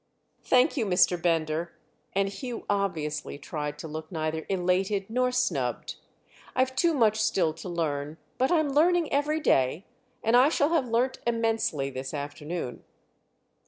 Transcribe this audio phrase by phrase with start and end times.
[0.41, 1.21] "Thank you, Mr.
[1.21, 5.97] Bender!"—and Hugh obviously tried to look neither elated nor snubbed.
[6.55, 9.85] "I've too much still to learn, but I'm learning every day,
[10.23, 12.83] and I shall have learnt immensely this afternoon."